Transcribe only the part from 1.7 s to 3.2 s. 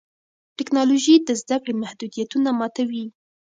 محدودیتونه ماتوي.